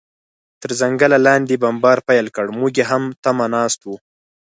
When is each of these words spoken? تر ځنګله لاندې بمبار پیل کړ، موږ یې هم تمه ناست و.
تر 0.61 0.71
ځنګله 0.79 1.17
لاندې 1.27 1.61
بمبار 1.63 1.97
پیل 2.07 2.27
کړ، 2.35 2.45
موږ 2.59 2.71
یې 2.79 2.85
هم 2.91 3.03
تمه 3.23 3.45
ناست 3.53 3.79
و. 3.83 3.87